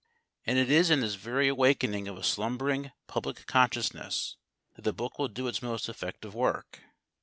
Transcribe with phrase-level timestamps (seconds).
[0.47, 4.35] And it is in this very awakening of a slumbering public consciousness
[4.73, 6.79] that the book will do its most effective work.